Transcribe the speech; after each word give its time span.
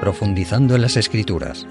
profundizando 0.00 0.74
en 0.74 0.82
las 0.82 0.96
escrituras. 0.96 1.66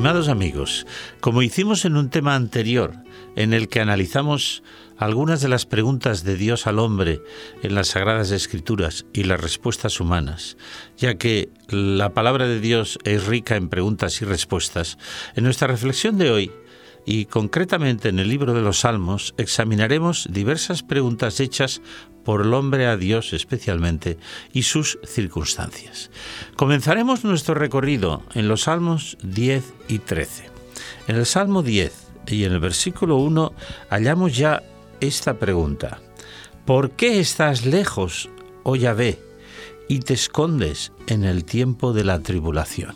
Estimados 0.00 0.28
amigos, 0.28 0.86
como 1.20 1.42
hicimos 1.42 1.84
en 1.84 1.94
un 1.98 2.08
tema 2.08 2.34
anterior, 2.34 2.94
en 3.36 3.52
el 3.52 3.68
que 3.68 3.80
analizamos 3.80 4.62
algunas 4.96 5.42
de 5.42 5.48
las 5.50 5.66
preguntas 5.66 6.24
de 6.24 6.36
Dios 6.36 6.66
al 6.66 6.78
hombre 6.78 7.20
en 7.62 7.74
las 7.74 7.88
Sagradas 7.88 8.30
Escrituras 8.30 9.04
y 9.12 9.24
las 9.24 9.38
respuestas 9.38 10.00
humanas, 10.00 10.56
ya 10.96 11.16
que 11.16 11.50
la 11.68 12.14
palabra 12.14 12.48
de 12.48 12.60
Dios 12.60 12.98
es 13.04 13.26
rica 13.26 13.56
en 13.56 13.68
preguntas 13.68 14.22
y 14.22 14.24
respuestas, 14.24 14.96
en 15.36 15.44
nuestra 15.44 15.68
reflexión 15.68 16.16
de 16.16 16.30
hoy 16.30 16.50
y 17.04 17.26
concretamente 17.26 18.08
en 18.08 18.18
el 18.18 18.28
libro 18.28 18.54
de 18.54 18.60
los 18.60 18.80
Salmos 18.80 19.34
examinaremos 19.38 20.28
diversas 20.30 20.82
preguntas 20.82 21.40
hechas 21.40 21.80
por 22.24 22.42
el 22.42 22.54
hombre 22.54 22.86
a 22.86 22.96
Dios 22.96 23.32
especialmente 23.32 24.18
y 24.52 24.62
sus 24.62 24.98
circunstancias. 25.04 26.10
Comenzaremos 26.56 27.24
nuestro 27.24 27.54
recorrido 27.54 28.22
en 28.34 28.48
los 28.48 28.62
Salmos 28.62 29.16
10 29.22 29.64
y 29.88 29.98
13. 29.98 30.44
En 31.08 31.16
el 31.16 31.26
Salmo 31.26 31.62
10 31.62 31.92
y 32.26 32.44
en 32.44 32.52
el 32.52 32.60
versículo 32.60 33.16
1 33.16 33.52
hallamos 33.90 34.36
ya 34.36 34.62
esta 35.00 35.38
pregunta. 35.38 36.00
¿Por 36.64 36.92
qué 36.92 37.20
estás 37.20 37.64
lejos, 37.64 38.28
oh 38.62 38.76
Yahvé, 38.76 39.18
y 39.88 40.00
te 40.00 40.14
escondes 40.14 40.92
en 41.06 41.24
el 41.24 41.44
tiempo 41.44 41.92
de 41.92 42.04
la 42.04 42.20
tribulación? 42.20 42.94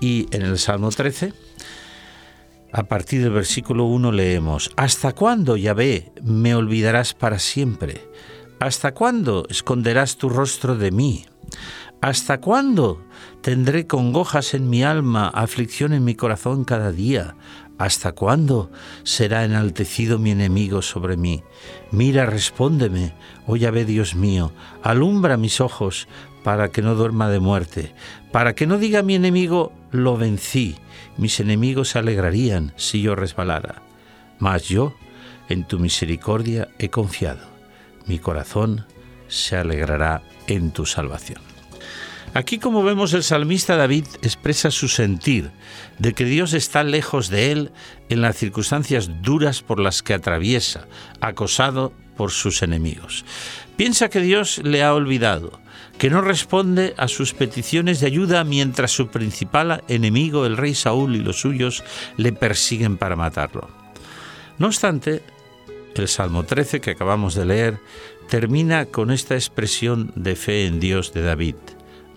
Y 0.00 0.28
en 0.30 0.42
el 0.42 0.58
Salmo 0.58 0.90
13, 0.90 1.32
a 2.72 2.84
partir 2.84 3.22
del 3.22 3.32
versículo 3.32 3.84
1 3.84 4.12
leemos, 4.12 4.70
¿Hasta 4.76 5.12
cuándo, 5.12 5.56
Yahvé, 5.56 6.12
me 6.22 6.54
olvidarás 6.54 7.14
para 7.14 7.38
siempre? 7.38 8.08
¿Hasta 8.60 8.92
cuándo 8.92 9.46
esconderás 9.48 10.16
tu 10.16 10.28
rostro 10.28 10.76
de 10.76 10.90
mí? 10.90 11.26
¿Hasta 12.00 12.40
cuándo 12.40 13.02
tendré 13.40 13.86
congojas 13.86 14.54
en 14.54 14.68
mi 14.68 14.82
alma, 14.82 15.28
aflicción 15.28 15.92
en 15.92 16.04
mi 16.04 16.14
corazón 16.14 16.64
cada 16.64 16.92
día? 16.92 17.36
¿Hasta 17.78 18.12
cuándo 18.12 18.70
será 19.04 19.44
enaltecido 19.44 20.18
mi 20.18 20.32
enemigo 20.32 20.82
sobre 20.82 21.16
mí? 21.16 21.42
Mira, 21.92 22.26
respóndeme, 22.26 23.14
oh 23.46 23.56
Yahvé 23.56 23.84
Dios 23.84 24.14
mío, 24.14 24.52
alumbra 24.82 25.36
mis 25.36 25.60
ojos 25.60 26.08
para 26.42 26.70
que 26.70 26.82
no 26.82 26.94
duerma 26.94 27.28
de 27.28 27.40
muerte, 27.40 27.94
para 28.32 28.54
que 28.54 28.66
no 28.66 28.78
diga 28.78 29.02
mi 29.02 29.14
enemigo, 29.14 29.72
lo 29.92 30.16
vencí, 30.16 30.76
mis 31.18 31.40
enemigos 31.40 31.90
se 31.90 31.98
alegrarían 31.98 32.72
si 32.76 33.02
yo 33.02 33.14
resbalara. 33.14 33.82
Mas 34.38 34.64
yo, 34.68 34.94
en 35.48 35.64
tu 35.64 35.78
misericordia, 35.78 36.68
he 36.78 36.88
confiado, 36.88 37.46
mi 38.06 38.18
corazón 38.18 38.86
se 39.26 39.56
alegrará 39.56 40.22
en 40.46 40.70
tu 40.70 40.86
salvación. 40.86 41.40
Aquí, 42.34 42.58
como 42.58 42.82
vemos, 42.82 43.14
el 43.14 43.22
salmista 43.22 43.76
David 43.76 44.04
expresa 44.22 44.70
su 44.70 44.88
sentir 44.88 45.50
de 45.98 46.12
que 46.12 46.24
Dios 46.24 46.52
está 46.52 46.84
lejos 46.84 47.30
de 47.30 47.52
él 47.52 47.70
en 48.08 48.20
las 48.20 48.36
circunstancias 48.36 49.10
duras 49.22 49.62
por 49.62 49.80
las 49.80 50.02
que 50.02 50.14
atraviesa, 50.14 50.86
acosado 51.20 51.92
por 52.18 52.32
sus 52.32 52.62
enemigos. 52.62 53.24
Piensa 53.78 54.10
que 54.10 54.20
Dios 54.20 54.58
le 54.58 54.82
ha 54.82 54.92
olvidado, 54.92 55.60
que 55.96 56.10
no 56.10 56.20
responde 56.20 56.94
a 56.98 57.08
sus 57.08 57.32
peticiones 57.32 58.00
de 58.00 58.08
ayuda 58.08 58.44
mientras 58.44 58.90
su 58.90 59.08
principal 59.08 59.82
enemigo, 59.88 60.44
el 60.44 60.58
rey 60.58 60.74
Saúl 60.74 61.16
y 61.16 61.20
los 61.20 61.40
suyos, 61.40 61.82
le 62.18 62.32
persiguen 62.32 62.98
para 62.98 63.16
matarlo. 63.16 63.68
No 64.58 64.66
obstante, 64.66 65.22
el 65.94 66.08
Salmo 66.08 66.44
13 66.44 66.80
que 66.80 66.90
acabamos 66.90 67.34
de 67.34 67.46
leer 67.46 67.80
termina 68.28 68.86
con 68.86 69.10
esta 69.10 69.34
expresión 69.34 70.12
de 70.14 70.36
fe 70.36 70.66
en 70.66 70.80
Dios 70.80 71.12
de 71.12 71.22
David. 71.22 71.56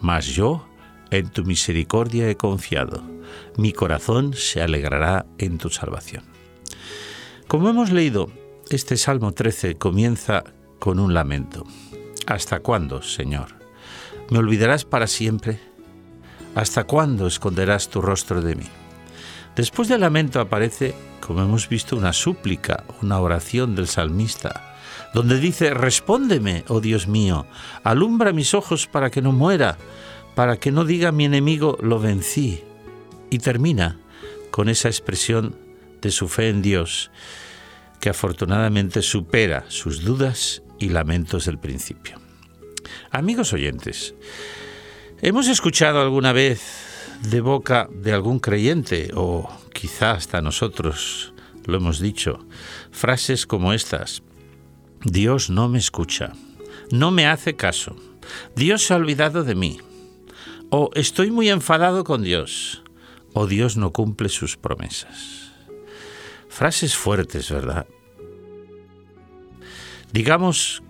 Mas 0.01 0.25
yo 0.27 0.67
en 1.09 1.29
tu 1.29 1.43
misericordia 1.43 2.29
he 2.29 2.35
confiado, 2.35 3.03
mi 3.57 3.71
corazón 3.71 4.33
se 4.33 4.61
alegrará 4.61 5.25
en 5.37 5.57
tu 5.57 5.69
salvación. 5.69 6.23
Como 7.47 7.69
hemos 7.69 7.91
leído, 7.91 8.31
este 8.75 8.97
Salmo 8.97 9.33
13 9.33 9.75
comienza 9.75 10.43
con 10.79 10.99
un 10.99 11.13
lamento. 11.13 11.65
¿Hasta 12.27 12.59
cuándo, 12.59 13.01
Señor? 13.01 13.47
¿Me 14.29 14.39
olvidarás 14.39 14.85
para 14.85 15.07
siempre? 15.07 15.59
¿Hasta 16.55 16.85
cuándo 16.85 17.27
esconderás 17.27 17.89
tu 17.89 18.01
rostro 18.01 18.41
de 18.41 18.55
mí? 18.55 18.65
Después 19.55 19.87
del 19.87 20.01
lamento 20.01 20.39
aparece, 20.39 20.95
como 21.19 21.41
hemos 21.41 21.67
visto, 21.67 21.95
una 21.95 22.13
súplica, 22.13 22.85
una 23.01 23.19
oración 23.19 23.75
del 23.75 23.87
salmista 23.87 24.71
donde 25.13 25.39
dice, 25.39 25.73
respóndeme, 25.73 26.63
oh 26.67 26.79
Dios 26.79 27.07
mío, 27.07 27.45
alumbra 27.83 28.31
mis 28.31 28.53
ojos 28.53 28.87
para 28.87 29.09
que 29.09 29.21
no 29.21 29.31
muera, 29.31 29.77
para 30.35 30.57
que 30.57 30.71
no 30.71 30.85
diga 30.85 31.11
mi 31.11 31.25
enemigo, 31.25 31.77
lo 31.81 31.99
vencí. 31.99 32.63
Y 33.29 33.39
termina 33.39 33.99
con 34.51 34.69
esa 34.69 34.87
expresión 34.87 35.55
de 36.01 36.11
su 36.11 36.27
fe 36.27 36.49
en 36.49 36.61
Dios, 36.61 37.11
que 38.01 38.09
afortunadamente 38.09 39.01
supera 39.01 39.63
sus 39.69 40.03
dudas 40.03 40.63
y 40.79 40.89
lamentos 40.89 41.45
del 41.45 41.59
principio. 41.59 42.19
Amigos 43.11 43.53
oyentes, 43.53 44.15
¿hemos 45.21 45.47
escuchado 45.47 46.01
alguna 46.01 46.33
vez 46.33 46.61
de 47.21 47.39
boca 47.41 47.87
de 47.93 48.11
algún 48.11 48.39
creyente, 48.39 49.11
o 49.13 49.47
quizá 49.73 50.11
hasta 50.11 50.41
nosotros 50.41 51.33
lo 51.65 51.77
hemos 51.77 51.99
dicho, 51.99 52.45
frases 52.91 53.45
como 53.45 53.73
estas, 53.73 54.23
Dios 55.03 55.49
no 55.49 55.69
me 55.69 55.77
escucha, 55.77 56.33
no 56.91 57.11
me 57.11 57.27
hace 57.27 57.55
caso, 57.55 57.95
Dios 58.55 58.83
se 58.83 58.93
ha 58.93 58.97
olvidado 58.97 59.43
de 59.43 59.55
mí, 59.55 59.77
o 60.71 60.89
estoy 60.95 61.29
muy 61.29 61.49
enfadado 61.49 62.03
con 62.03 62.23
Dios, 62.23 62.83
o 63.33 63.45
Dios 63.45 63.77
no 63.77 63.91
cumple 63.91 64.29
sus 64.29 64.57
promesas. 64.57 65.50
Frases 66.51 66.97
fuertes, 66.97 67.49
¿verdad? 67.49 67.87
Digamos 70.11 70.83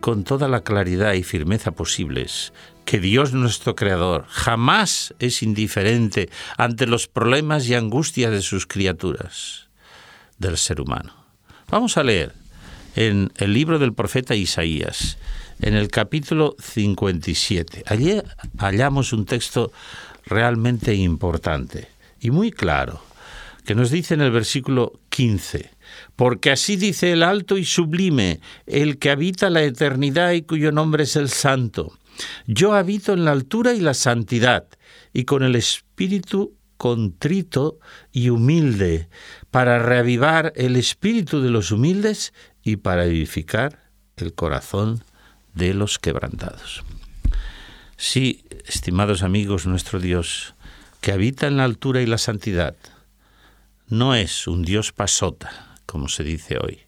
con 0.00 0.24
toda 0.24 0.48
la 0.48 0.62
claridad 0.62 1.14
y 1.14 1.22
firmeza 1.22 1.70
posibles 1.70 2.52
que 2.84 2.98
Dios 2.98 3.32
nuestro 3.32 3.76
Creador 3.76 4.26
jamás 4.28 5.14
es 5.20 5.44
indiferente 5.44 6.28
ante 6.58 6.86
los 6.86 7.06
problemas 7.06 7.68
y 7.68 7.74
angustias 7.74 8.32
de 8.32 8.42
sus 8.42 8.66
criaturas, 8.66 9.68
del 10.38 10.58
ser 10.58 10.80
humano. 10.80 11.14
Vamos 11.68 11.96
a 11.96 12.02
leer 12.02 12.34
en 12.96 13.32
el 13.36 13.52
libro 13.52 13.78
del 13.78 13.94
profeta 13.94 14.34
Isaías, 14.34 15.18
en 15.60 15.74
el 15.74 15.88
capítulo 15.88 16.56
57. 16.58 17.84
Allí 17.86 18.20
hallamos 18.58 19.12
un 19.12 19.24
texto 19.24 19.72
realmente 20.24 20.94
importante 20.94 21.88
y 22.20 22.32
muy 22.32 22.50
claro, 22.50 23.00
que 23.66 23.74
nos 23.74 23.90
dice 23.90 24.14
en 24.14 24.20
el 24.20 24.30
versículo 24.30 25.00
15, 25.08 25.72
porque 26.14 26.52
así 26.52 26.76
dice 26.76 27.10
el 27.10 27.24
alto 27.24 27.58
y 27.58 27.64
sublime, 27.64 28.40
el 28.64 28.98
que 28.98 29.10
habita 29.10 29.50
la 29.50 29.64
eternidad 29.64 30.30
y 30.30 30.42
cuyo 30.42 30.70
nombre 30.70 31.02
es 31.02 31.16
el 31.16 31.28
santo. 31.28 31.98
Yo 32.46 32.74
habito 32.74 33.12
en 33.12 33.24
la 33.24 33.32
altura 33.32 33.74
y 33.74 33.80
la 33.80 33.92
santidad, 33.92 34.68
y 35.12 35.24
con 35.24 35.42
el 35.42 35.56
espíritu 35.56 36.54
contrito 36.76 37.80
y 38.12 38.28
humilde, 38.28 39.08
para 39.50 39.80
reavivar 39.80 40.52
el 40.54 40.76
espíritu 40.76 41.42
de 41.42 41.50
los 41.50 41.72
humildes 41.72 42.32
y 42.62 42.76
para 42.76 43.04
edificar 43.04 43.90
el 44.16 44.32
corazón 44.32 45.02
de 45.54 45.74
los 45.74 45.98
quebrantados. 45.98 46.84
Sí, 47.96 48.44
estimados 48.64 49.24
amigos, 49.24 49.66
nuestro 49.66 49.98
Dios, 49.98 50.54
que 51.00 51.10
habita 51.10 51.48
en 51.48 51.56
la 51.56 51.64
altura 51.64 52.00
y 52.00 52.06
la 52.06 52.18
santidad, 52.18 52.76
no 53.88 54.14
es 54.14 54.46
un 54.46 54.62
Dios 54.62 54.92
pasota, 54.92 55.76
como 55.86 56.08
se 56.08 56.24
dice 56.24 56.58
hoy. 56.58 56.80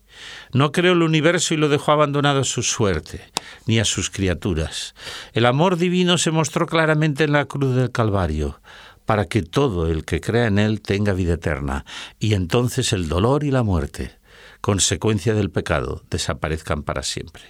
No 0.52 0.72
creó 0.72 0.92
el 0.92 1.02
universo 1.02 1.54
y 1.54 1.56
lo 1.56 1.68
dejó 1.68 1.92
abandonado 1.92 2.40
a 2.40 2.44
su 2.44 2.62
suerte, 2.62 3.20
ni 3.66 3.78
a 3.78 3.84
sus 3.84 4.10
criaturas. 4.10 4.94
El 5.32 5.46
amor 5.46 5.76
divino 5.76 6.18
se 6.18 6.30
mostró 6.30 6.66
claramente 6.66 7.24
en 7.24 7.32
la 7.32 7.44
cruz 7.44 7.76
del 7.76 7.92
Calvario, 7.92 8.60
para 9.04 9.26
que 9.26 9.42
todo 9.42 9.86
el 9.86 10.04
que 10.04 10.20
crea 10.20 10.46
en 10.46 10.58
Él 10.58 10.82
tenga 10.82 11.12
vida 11.12 11.34
eterna, 11.34 11.84
y 12.18 12.34
entonces 12.34 12.92
el 12.92 13.08
dolor 13.08 13.44
y 13.44 13.50
la 13.50 13.62
muerte 13.62 14.18
consecuencia 14.60 15.34
del 15.34 15.50
pecado, 15.50 16.02
desaparezcan 16.10 16.82
para 16.82 17.02
siempre. 17.02 17.42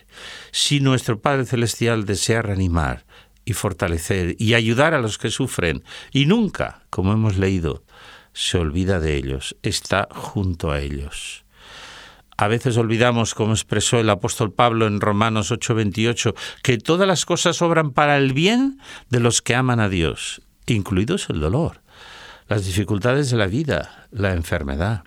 Si 0.53 0.81
nuestro 0.81 1.21
Padre 1.21 1.47
Celestial 1.47 2.05
desea 2.05 2.43
reanimar 2.43 3.07
y 3.45 3.55
fortalecer 3.55 4.37
y 4.39 4.55
ayudar 4.55 4.95
a 4.95 5.01
los 5.01 5.19
que 5.19 5.31
sufren, 5.31 5.83
y 6.13 6.27
nunca, 6.27 6.83
como 6.91 7.13
hemos 7.13 7.37
leído, 7.37 7.83
se 8.33 8.59
olvida 8.59 9.01
de 9.01 9.17
ellos, 9.17 9.57
está 9.63 10.09
junto 10.11 10.71
a 10.71 10.81
ellos. 10.81 11.45
A 12.37 12.47
veces 12.47 12.77
olvidamos, 12.77 13.35
como 13.35 13.53
expresó 13.53 13.99
el 13.99 14.09
apóstol 14.09 14.53
Pablo 14.53 14.87
en 14.87 15.01
Romanos 15.01 15.51
8:28, 15.51 16.35
que 16.63 16.79
todas 16.79 17.09
las 17.09 17.27
cosas 17.27 17.61
obran 17.63 17.91
para 17.91 18.17
el 18.17 18.33
bien 18.33 18.79
de 19.11 19.19
los 19.19 19.43
que 19.43 19.57
aman 19.57 19.81
a 19.81 19.89
Dios, 19.89 20.41
incluidos 20.67 21.29
el 21.31 21.41
dolor. 21.41 21.83
las 22.47 22.65
dificultades 22.65 23.31
de 23.31 23.37
la 23.37 23.47
vida, 23.47 24.09
la 24.11 24.33
enfermedad. 24.33 25.05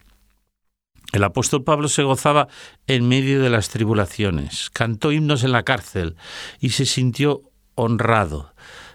El 1.12 1.24
apóstol 1.24 1.64
Pablo 1.64 1.88
se 1.88 2.04
gozaba 2.04 2.48
en 2.86 3.08
medio 3.08 3.42
de 3.42 3.50
las 3.50 3.70
tribulaciones, 3.70 4.70
cantó 4.70 5.12
himnos 5.12 5.44
en 5.44 5.52
la 5.52 5.64
cárcel 5.64 6.16
y 6.60 6.70
se 6.70 6.86
sintió 6.86 7.42
honrado 7.74 8.54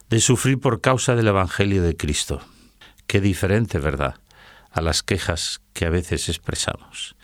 de 0.09 0.21
sufrir 0.21 0.61
por 0.61 0.81
causa 0.81 1.17
del 1.17 1.27
Evangelio 1.27 1.83
de 1.83 1.97
Cristo. 1.97 2.41
Qué 3.07 3.21
diferente, 3.21 3.79
¿verdad?, 3.79 4.17
a 4.71 4.81
las 4.81 5.03
quejas 5.03 5.61
que 5.73 5.87
a 5.87 5.91
veces 5.91 6.29
expresamos. 6.29 7.17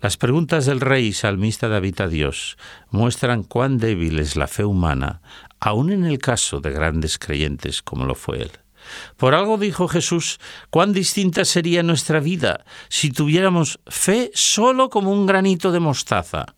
Las 0.00 0.16
preguntas 0.16 0.64
del 0.64 0.80
rey 0.80 1.12
salmista 1.12 1.68
David 1.68 2.00
a 2.00 2.08
Dios 2.08 2.56
muestran 2.90 3.42
cuán 3.42 3.78
débil 3.78 4.20
es 4.20 4.36
la 4.36 4.46
fe 4.46 4.64
humana, 4.64 5.20
aun 5.58 5.90
en 5.90 6.04
el 6.04 6.18
caso 6.18 6.60
de 6.60 6.70
grandes 6.70 7.18
creyentes 7.18 7.82
como 7.82 8.04
lo 8.04 8.14
fue 8.14 8.42
él. 8.42 8.52
Por 9.16 9.34
algo 9.34 9.58
dijo 9.58 9.88
Jesús, 9.88 10.38
cuán 10.70 10.92
distinta 10.92 11.44
sería 11.44 11.82
nuestra 11.82 12.20
vida 12.20 12.64
si 12.88 13.10
tuviéramos 13.10 13.80
fe 13.86 14.30
solo 14.34 14.88
como 14.88 15.12
un 15.12 15.26
granito 15.26 15.72
de 15.72 15.80
mostaza. 15.80 16.54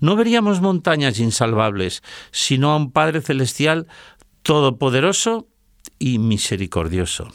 No 0.00 0.14
veríamos 0.14 0.60
montañas 0.60 1.18
insalvables, 1.18 2.02
sino 2.30 2.70
a 2.70 2.76
un 2.76 2.92
Padre 2.92 3.20
Celestial 3.20 3.88
todopoderoso 4.42 5.48
y 5.98 6.18
misericordioso, 6.18 7.32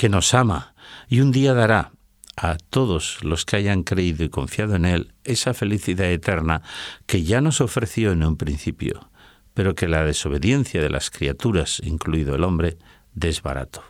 que 0.00 0.08
nos 0.08 0.32
ama 0.32 0.72
y 1.10 1.20
un 1.20 1.30
día 1.30 1.52
dará 1.52 1.92
a 2.34 2.56
todos 2.56 3.22
los 3.22 3.44
que 3.44 3.56
hayan 3.56 3.82
creído 3.82 4.24
y 4.24 4.30
confiado 4.30 4.74
en 4.74 4.86
Él 4.86 5.12
esa 5.24 5.52
felicidad 5.52 6.10
eterna 6.10 6.62
que 7.04 7.22
ya 7.22 7.42
nos 7.42 7.60
ofreció 7.60 8.12
en 8.12 8.24
un 8.24 8.38
principio, 8.38 9.10
pero 9.52 9.74
que 9.74 9.88
la 9.88 10.02
desobediencia 10.02 10.80
de 10.80 10.88
las 10.88 11.10
criaturas, 11.10 11.82
incluido 11.84 12.34
el 12.34 12.44
hombre, 12.44 12.78
desbarato. 13.12 13.84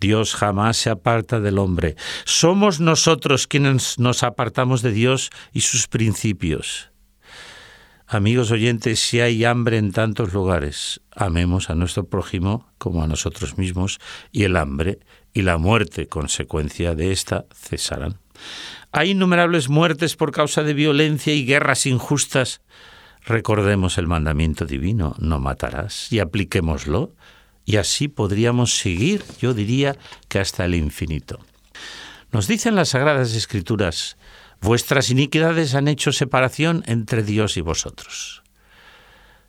Dios 0.00 0.34
jamás 0.34 0.78
se 0.78 0.88
aparta 0.88 1.40
del 1.40 1.58
hombre. 1.58 1.94
Somos 2.24 2.80
nosotros 2.80 3.46
quienes 3.46 3.98
nos 3.98 4.22
apartamos 4.22 4.80
de 4.80 4.92
Dios 4.92 5.28
y 5.52 5.60
sus 5.60 5.88
principios. 5.88 6.90
Amigos 8.06 8.50
oyentes, 8.50 9.00
si 9.00 9.20
hay 9.20 9.44
hambre 9.44 9.78
en 9.78 9.90
tantos 9.90 10.34
lugares, 10.34 11.00
amemos 11.10 11.68
a 11.68 11.74
nuestro 11.74 12.06
prójimo 12.06 12.66
como 12.76 13.02
a 13.02 13.06
nosotros 13.06 13.56
mismos, 13.56 13.98
y 14.30 14.44
el 14.44 14.56
hambre 14.56 14.98
y 15.34 15.42
la 15.42 15.58
muerte 15.58 16.06
consecuencia 16.08 16.94
de 16.94 17.12
esta 17.12 17.44
cesarán. 17.54 18.18
Hay 18.92 19.10
innumerables 19.10 19.68
muertes 19.68 20.16
por 20.16 20.32
causa 20.32 20.62
de 20.62 20.72
violencia 20.72 21.34
y 21.34 21.44
guerras 21.44 21.84
injustas. 21.84 22.62
Recordemos 23.26 23.98
el 23.98 24.06
mandamiento 24.06 24.64
divino, 24.64 25.16
no 25.18 25.40
matarás, 25.40 26.12
y 26.12 26.20
apliquémoslo 26.20 27.12
y 27.64 27.76
así 27.76 28.08
podríamos 28.08 28.78
seguir, 28.78 29.24
yo 29.40 29.54
diría, 29.54 29.96
que 30.28 30.38
hasta 30.38 30.64
el 30.64 30.74
infinito. 30.74 31.40
Nos 32.30 32.46
dicen 32.46 32.74
las 32.74 32.90
Sagradas 32.90 33.34
Escrituras, 33.34 34.16
vuestras 34.60 35.10
iniquidades 35.10 35.74
han 35.74 35.88
hecho 35.88 36.12
separación 36.12 36.82
entre 36.86 37.22
Dios 37.22 37.56
y 37.56 37.62
vosotros. 37.62 38.43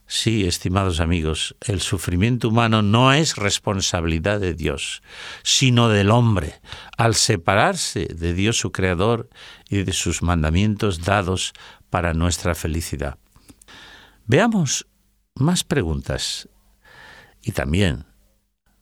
Sí, 0.07 0.45
estimados 0.45 0.99
amigos, 0.99 1.55
el 1.61 1.81
sufrimiento 1.81 2.49
humano 2.49 2.83
no 2.83 3.11
es 3.11 3.37
responsabilidad 3.37 4.39
de 4.39 4.53
Dios, 4.53 5.01
sino 5.41 5.89
del 5.89 6.11
hombre, 6.11 6.61
al 6.95 7.15
separarse 7.15 8.05
de 8.13 8.33
Dios 8.35 8.59
su 8.59 8.71
Creador 8.71 9.29
y 9.67 9.83
de 9.83 9.93
sus 9.93 10.21
mandamientos 10.21 11.01
dados 11.01 11.53
para 11.89 12.13
nuestra 12.13 12.53
felicidad. 12.53 13.17
Veamos 14.27 14.85
más 15.33 15.63
preguntas 15.63 16.49
y 17.41 17.51
también 17.51 18.05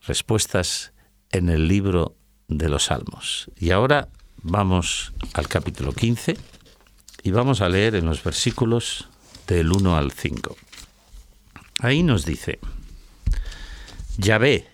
respuestas 0.05 0.93
en 1.31 1.47
el 1.47 1.69
libro 1.69 2.17
de 2.49 2.67
los 2.67 2.85
Salmos. 2.85 3.49
Y 3.57 3.71
ahora 3.71 4.09
vamos 4.41 5.13
al 5.33 5.47
capítulo 5.47 5.93
15 5.93 6.37
y 7.23 7.31
vamos 7.31 7.61
a 7.61 7.69
leer 7.69 7.95
en 7.95 8.05
los 8.05 8.21
versículos 8.21 9.07
del 9.47 9.71
1 9.71 9.95
al 9.95 10.11
5. 10.11 10.55
Ahí 11.83 12.01
nos 12.01 12.25
dice, 12.25 12.59
Yahvé, 14.18 14.69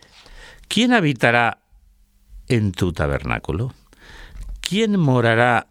¿quién 0.67 0.93
habitará 0.93 1.57
en 2.47 2.71
tu 2.71 2.93
tabernáculo? 2.93 3.73
¿Quién 4.61 4.99
morará 4.99 5.69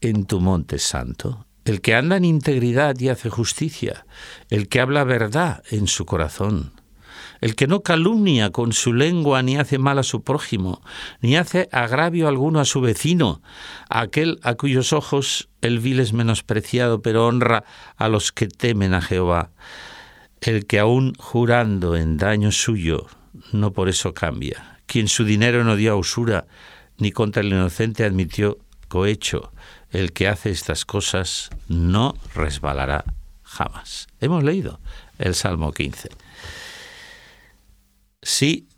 en 0.00 0.24
tu 0.24 0.40
monte 0.40 0.78
santo? 0.78 1.44
El 1.66 1.82
que 1.82 1.94
anda 1.94 2.16
en 2.16 2.24
integridad 2.24 2.98
y 2.98 3.10
hace 3.10 3.28
justicia, 3.28 4.06
el 4.48 4.68
que 4.68 4.80
habla 4.80 5.04
verdad 5.04 5.62
en 5.70 5.88
su 5.88 6.06
corazón 6.06 6.72
el 7.40 7.54
que 7.54 7.66
no 7.66 7.82
calumnia 7.82 8.50
con 8.50 8.72
su 8.72 8.92
lengua 8.92 9.42
ni 9.42 9.56
hace 9.56 9.78
mal 9.78 9.98
a 9.98 10.02
su 10.02 10.22
prójimo, 10.22 10.82
ni 11.20 11.36
hace 11.36 11.68
agravio 11.70 12.26
alguno 12.26 12.58
a 12.58 12.64
su 12.64 12.80
vecino, 12.80 13.42
aquel 13.88 14.40
a 14.42 14.54
cuyos 14.54 14.92
ojos 14.92 15.48
el 15.60 15.78
vil 15.78 16.00
es 16.00 16.12
menospreciado, 16.12 17.00
pero 17.00 17.26
honra 17.26 17.62
a 17.96 18.08
los 18.08 18.32
que 18.32 18.48
temen 18.48 18.92
a 18.92 19.00
Jehová, 19.00 19.52
el 20.40 20.66
que 20.66 20.78
aun 20.78 21.14
jurando 21.18 21.96
en 21.96 22.16
daño 22.16 22.52
suyo, 22.52 23.06
no 23.52 23.72
por 23.72 23.88
eso 23.88 24.14
cambia, 24.14 24.80
quien 24.86 25.08
su 25.08 25.24
dinero 25.24 25.64
no 25.64 25.76
dio 25.76 25.92
a 25.92 25.96
usura, 25.96 26.46
ni 26.98 27.12
contra 27.12 27.42
el 27.42 27.48
inocente 27.48 28.04
admitió 28.04 28.58
cohecho, 28.88 29.52
el 29.90 30.12
que 30.12 30.28
hace 30.28 30.50
estas 30.50 30.84
cosas 30.84 31.50
no 31.68 32.14
resbalará 32.34 33.04
jamás. 33.42 34.08
Hemos 34.20 34.44
leído 34.44 34.80
el 35.18 35.34
Salmo 35.34 35.72
15. 35.72 36.10
Sí, 38.22 38.68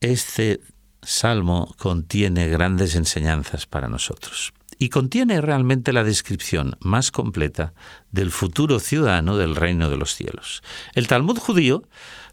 este 0.00 0.60
salmo 1.02 1.74
contiene 1.78 2.48
grandes 2.48 2.94
enseñanzas 2.94 3.66
para 3.66 3.88
nosotros 3.88 4.52
y 4.82 4.88
contiene 4.88 5.40
realmente 5.40 5.92
la 5.92 6.02
descripción 6.02 6.76
más 6.80 7.12
completa 7.12 7.72
del 8.10 8.32
futuro 8.32 8.80
ciudadano 8.80 9.36
del 9.36 9.54
reino 9.54 9.88
de 9.88 9.96
los 9.96 10.16
cielos. 10.16 10.60
El 10.96 11.06
Talmud 11.06 11.38
judío 11.38 11.84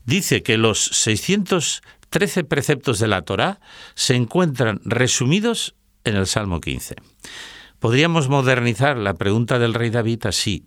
dice 0.04 0.42
que 0.42 0.58
los 0.58 0.84
613 0.84 2.44
preceptos 2.46 2.98
de 2.98 3.08
la 3.08 3.22
Torá 3.22 3.60
se 3.94 4.16
encuentran 4.16 4.82
resumidos 4.84 5.76
en 6.06 6.16
el 6.16 6.26
Salmo 6.26 6.60
15. 6.60 6.96
Podríamos 7.78 8.30
modernizar 8.30 8.98
la 8.98 9.14
pregunta 9.14 9.60
del 9.60 9.76
rey 9.76 9.92
David 9.92 10.26
así. 10.26 10.66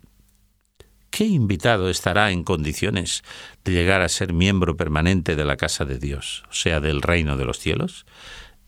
¿qué 1.09 1.25
invitado 1.25 1.89
estará 1.89 2.31
en 2.31 2.45
condiciones 2.45 3.23
de 3.65 3.73
llegar 3.73 4.01
a 4.01 4.09
ser 4.09 4.31
miembro 4.31 4.77
permanente 4.77 5.35
de 5.35 5.43
la 5.43 5.57
casa 5.57 5.83
de 5.83 5.99
Dios, 5.99 6.43
o 6.49 6.53
sea, 6.53 6.79
del 6.79 7.01
reino 7.01 7.35
de 7.35 7.43
los 7.43 7.59
cielos? 7.59 8.05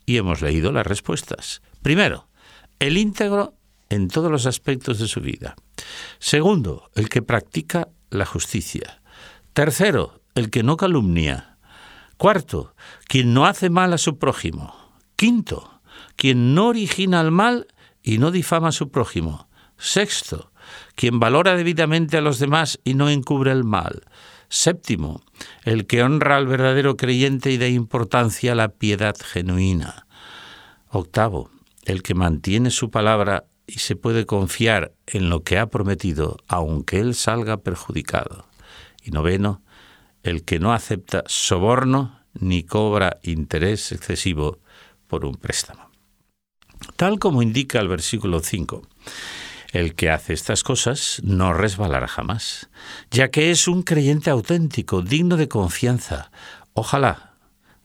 Y 0.06 0.18
hemos 0.18 0.42
leído 0.42 0.74
las 0.74 0.86
respuestas. 0.86 1.62
Primero, 1.82 2.28
el 2.80 2.98
íntegro 2.98 3.56
en 3.90 4.08
todos 4.08 4.32
los 4.32 4.46
aspectos 4.46 5.00
de 5.00 5.08
su 5.08 5.22
vida. 5.22 5.56
Segundo, 6.20 6.90
el 6.96 7.10
que 7.10 7.22
practica 7.22 7.90
la 8.10 8.26
justicia. 8.26 9.02
Tercero, 9.54 10.22
el 10.36 10.50
que 10.50 10.64
no 10.64 10.78
calumnia. 10.78 11.58
Cuarto, 12.18 12.76
quien 13.08 13.34
no 13.34 13.46
hace 13.46 13.70
mal 13.70 13.94
a 13.94 13.98
su 13.98 14.18
prójimo. 14.18 14.74
Quinto, 15.16 15.82
quien 16.16 16.56
no 16.56 16.68
origina 16.68 17.22
el 17.22 17.32
mal 17.32 17.68
y 18.02 18.18
no 18.18 18.32
difama 18.32 18.70
a 18.70 18.74
su 18.74 18.90
prójimo. 18.90 19.50
Sexto, 19.78 20.52
quien 20.96 21.20
valora 21.20 21.56
debidamente 21.56 22.18
a 22.18 22.22
los 22.22 22.40
demás 22.40 22.80
y 22.84 22.94
no 22.94 23.10
encubre 23.10 23.52
el 23.52 23.64
mal. 23.64 24.04
Séptimo, 24.48 25.24
el 25.64 25.86
que 25.86 26.04
honra 26.04 26.38
al 26.38 26.48
verdadero 26.48 26.96
creyente 26.96 27.52
y 27.52 27.58
da 27.58 27.68
importancia 27.68 28.54
a 28.54 28.56
la 28.56 28.70
piedad 28.70 29.16
genuina. 29.20 30.06
Octavo, 30.90 31.50
el 31.86 32.04
que 32.04 32.14
mantiene 32.14 32.72
su 32.72 32.90
palabra 32.90 33.46
y 33.68 33.80
se 33.80 33.96
puede 33.96 34.26
confiar 34.26 34.94
en 35.08 35.30
lo 35.30 35.44
que 35.44 35.58
ha 35.58 35.68
prometido, 35.68 36.38
aunque 36.48 37.00
él 37.00 37.16
salga 37.16 37.58
perjudicado. 37.58 38.48
Y 39.04 39.12
noveno, 39.12 39.62
el 40.24 40.44
que 40.44 40.60
no 40.60 40.74
acepta 40.74 41.24
soborno 41.28 42.20
ni 42.34 42.64
cobra 42.64 43.20
interés 43.24 43.92
excesivo 43.92 44.60
por 45.08 45.26
un 45.26 45.36
préstamo. 45.36 45.90
Tal 46.96 47.20
como 47.20 47.42
indica 47.42 47.80
el 47.80 47.88
versículo 47.88 48.40
5, 48.40 48.82
el 49.72 49.96
que 49.96 50.10
hace 50.10 50.34
estas 50.34 50.64
cosas 50.64 51.22
no 51.24 51.54
resbalará 51.54 52.08
jamás, 52.08 52.70
ya 53.12 53.30
que 53.30 53.52
es 53.52 53.68
un 53.68 53.84
creyente 53.84 54.30
auténtico, 54.30 55.02
digno 55.02 55.38
de 55.38 55.48
confianza. 55.48 56.32
Ojalá 56.74 57.36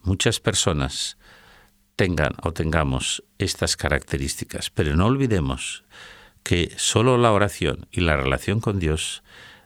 muchas 0.03 0.39
personas 0.39 1.17
tengan 2.01 2.33
o 2.41 2.51
tengamos 2.51 3.23
estas 3.37 3.77
características, 3.77 4.71
pero 4.71 4.95
no 4.95 5.05
olvidemos 5.05 5.83
que 6.41 6.73
solo 6.75 7.19
la 7.19 7.31
oración 7.31 7.85
y 7.91 8.01
la 8.01 8.17
relación 8.17 8.59
con 8.59 8.79
Dios 8.79 9.21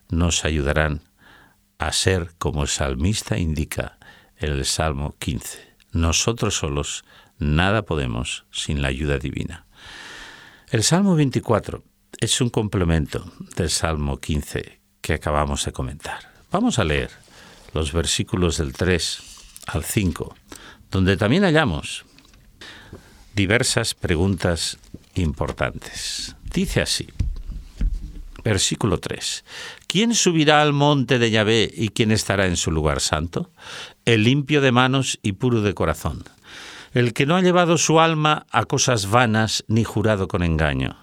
nos 0.09 0.43
ayudarán 0.43 0.99
a 1.77 1.93
ser 1.93 2.33
como 2.37 2.63
el 2.63 2.67
salmista 2.67 3.37
indica 3.37 3.99
en 4.35 4.51
el 4.51 4.65
Salmo 4.65 5.15
15. 5.17 5.75
Nosotros 5.93 6.57
solos 6.57 7.05
nada 7.39 7.83
podemos 7.83 8.43
sin 8.51 8.81
la 8.81 8.89
ayuda 8.89 9.17
divina. 9.17 9.65
El 10.69 10.83
Salmo 10.83 11.15
24 11.15 11.83
es 12.19 12.41
un 12.41 12.49
complemento 12.49 13.31
del 13.55 13.69
Salmo 13.69 14.17
15 14.19 14.81
que 14.99 15.13
acabamos 15.13 15.63
de 15.63 15.71
comentar. 15.71 16.33
Vamos 16.51 16.79
a 16.79 16.83
leer 16.83 17.11
los 17.73 17.93
versículos 17.93 18.57
del 18.57 18.73
3 18.73 19.21
al 19.67 19.85
5, 19.85 20.35
donde 20.91 21.15
también 21.15 21.43
hallamos 21.43 22.03
diversas 23.35 23.93
preguntas 23.93 24.77
importantes. 25.15 26.35
Dice 26.53 26.81
así, 26.81 27.09
versículo 28.43 28.97
3, 28.99 29.43
¿quién 29.87 30.15
subirá 30.15 30.61
al 30.61 30.71
monte 30.71 31.19
de 31.19 31.31
Yahvé 31.31 31.69
y 31.73 31.89
quién 31.89 32.11
estará 32.11 32.47
en 32.47 32.55
su 32.55 32.71
lugar 32.71 33.01
santo? 33.01 33.51
El 34.05 34.23
limpio 34.23 34.61
de 34.61 34.71
manos 34.71 35.19
y 35.21 35.33
puro 35.33 35.61
de 35.61 35.73
corazón, 35.73 36.23
el 36.93 37.13
que 37.13 37.25
no 37.25 37.35
ha 37.35 37.41
llevado 37.41 37.77
su 37.77 37.99
alma 37.99 38.45
a 38.51 38.65
cosas 38.65 39.09
vanas 39.09 39.65
ni 39.67 39.83
jurado 39.83 40.27
con 40.29 40.41
engaño. 40.41 40.95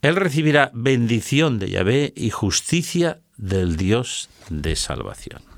Él 0.00 0.16
recibirá 0.16 0.70
bendición 0.72 1.58
de 1.58 1.70
Yahvé 1.70 2.12
y 2.16 2.30
justicia 2.30 3.20
del 3.36 3.76
Dios 3.76 4.30
de 4.48 4.74
salvación. 4.74 5.51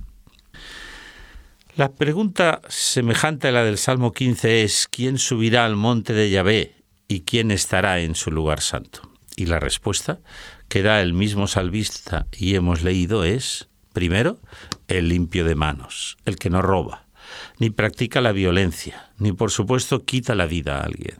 La 1.76 1.92
pregunta 1.92 2.60
semejante 2.68 3.48
a 3.48 3.50
la 3.50 3.64
del 3.64 3.78
Salmo 3.78 4.12
15 4.12 4.62
es 4.62 4.86
¿quién 4.88 5.18
subirá 5.18 5.64
al 5.64 5.74
monte 5.74 6.12
de 6.12 6.30
Yahvé 6.30 6.76
y 7.08 7.22
quién 7.22 7.50
estará 7.50 7.98
en 7.98 8.14
su 8.14 8.30
lugar 8.30 8.60
santo? 8.60 9.10
Y 9.34 9.46
la 9.46 9.58
respuesta 9.58 10.20
que 10.68 10.82
da 10.82 11.00
el 11.00 11.14
mismo 11.14 11.48
salvista 11.48 12.28
y 12.30 12.54
hemos 12.54 12.84
leído 12.84 13.24
es, 13.24 13.70
primero, 13.92 14.38
el 14.86 15.08
limpio 15.08 15.44
de 15.44 15.56
manos, 15.56 16.16
el 16.24 16.36
que 16.36 16.48
no 16.48 16.62
roba, 16.62 17.08
ni 17.58 17.70
practica 17.70 18.20
la 18.20 18.30
violencia, 18.30 19.10
ni 19.18 19.32
por 19.32 19.50
supuesto 19.50 20.04
quita 20.04 20.36
la 20.36 20.46
vida 20.46 20.78
a 20.78 20.84
alguien. 20.84 21.16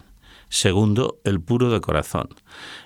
Segundo, 0.51 1.21
el 1.25 1.41
puro 1.41 1.69
de 1.71 1.81
corazón, 1.81 2.29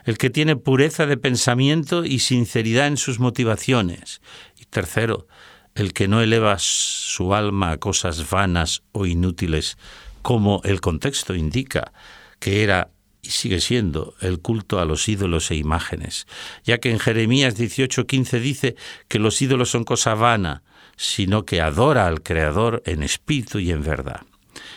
el 0.07 0.17
que 0.17 0.31
tiene 0.31 0.57
pureza 0.57 1.05
de 1.05 1.19
pensamiento 1.19 2.07
y 2.07 2.21
sinceridad 2.21 2.87
en 2.87 2.97
sus 2.97 3.21
motivaciones. 3.21 4.23
Y 4.59 4.65
tercero, 4.65 5.27
el 5.79 5.93
que 5.93 6.09
no 6.09 6.21
eleva 6.21 6.57
su 6.59 7.35
alma 7.35 7.71
a 7.71 7.77
cosas 7.79 8.29
vanas 8.29 8.83
o 8.93 9.07
inútiles, 9.07 9.79
como 10.23 10.61
el 10.65 10.81
contexto 10.81 11.35
indica, 11.37 11.93
que 12.41 12.65
era 12.65 12.91
y 13.23 13.31
sigue 13.31 13.61
siendo 13.61 14.15
el 14.21 14.41
culto 14.41 14.81
a 14.81 14.85
los 14.85 15.09
ídolos 15.09 15.51
e 15.51 15.57
imágenes, 15.57 16.27
ya 16.65 16.79
que 16.79 16.91
en 16.91 16.99
Jeremías 16.99 17.57
18:15 17.57 18.41
dice 18.41 18.77
que 19.07 19.19
los 19.19 19.41
ídolos 19.41 19.71
son 19.71 19.85
cosa 19.85 20.15
vana, 20.15 20.63
sino 20.97 21.45
que 21.45 21.61
adora 21.61 22.07
al 22.07 22.23
Creador 22.23 22.83
en 22.85 23.03
espíritu 23.03 23.61
y 23.61 23.71
en 23.71 23.83
verdad. 23.83 24.23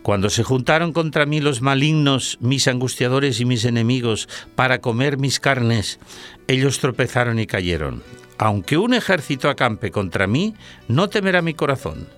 Cuando 0.02 0.30
se 0.30 0.42
juntaron 0.42 0.94
contra 0.94 1.26
mí 1.26 1.42
los 1.42 1.60
malignos, 1.60 2.38
mis 2.40 2.66
angustiadores 2.66 3.40
y 3.40 3.44
mis 3.44 3.66
enemigos, 3.66 4.26
para 4.54 4.80
comer 4.80 5.18
mis 5.18 5.40
carnes, 5.40 6.00
ellos 6.46 6.78
tropezaron 6.78 7.38
y 7.38 7.46
cayeron. 7.46 8.02
Aunque 8.38 8.78
un 8.78 8.94
ejército 8.94 9.50
acampe 9.50 9.90
contra 9.90 10.26
mí, 10.26 10.54
no 10.88 11.10
temerá 11.10 11.42
mi 11.42 11.52
corazón. 11.52 12.08